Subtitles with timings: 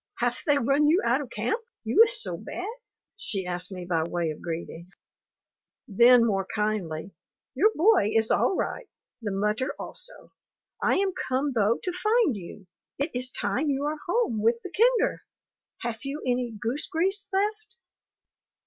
[0.17, 2.65] "Haf they run you out of camp, you iss so bad?"
[3.17, 4.87] she asked me by way of greeting.
[5.87, 7.11] Then, more kindly,
[7.53, 8.87] "Your boy iss all right,
[9.21, 10.31] the mutter also.
[10.81, 12.65] I am come, though, to find you.
[12.97, 15.21] It iss time you are home with the kinder.
[15.81, 17.75] Haf you any goose grease left?"